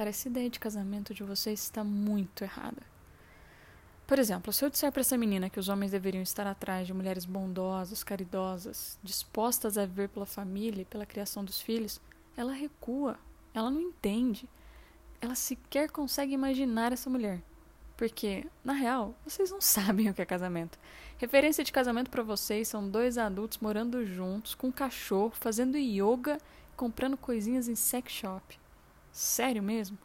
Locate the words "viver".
9.84-10.08